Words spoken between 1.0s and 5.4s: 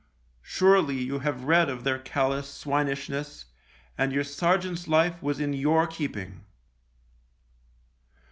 have read of their callous swinishness, and your sergeant's life was